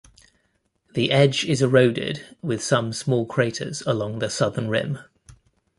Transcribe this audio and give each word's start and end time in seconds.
The 0.95 1.11
edge 1.11 1.45
is 1.45 1.61
eroded, 1.61 2.25
with 2.41 2.63
some 2.63 2.91
small 2.91 3.23
craters 3.27 3.83
along 3.85 4.17
the 4.17 4.31
southern 4.31 4.67
rim. 4.67 4.97